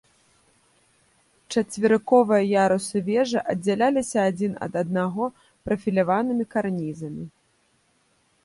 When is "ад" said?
4.69-4.73